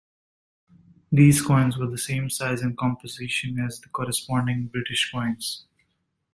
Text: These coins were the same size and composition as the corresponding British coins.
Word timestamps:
These 1.11 1.43
coins 1.43 1.77
were 1.77 1.85
the 1.85 1.97
same 1.99 2.27
size 2.31 2.63
and 2.63 2.75
composition 2.75 3.59
as 3.59 3.79
the 3.79 3.89
corresponding 3.89 4.65
British 4.65 5.11
coins. 5.11 5.67